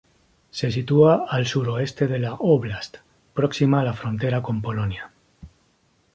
Se 0.57 0.71
sitúa 0.71 1.27
al 1.29 1.45
suroeste 1.45 2.07
de 2.07 2.17
la 2.17 2.33
óblast, 2.39 2.97
próxima 3.35 3.81
a 3.81 3.83
la 3.83 3.93
frontera 3.93 4.41
con 4.41 4.59
Polonia. 4.59 5.11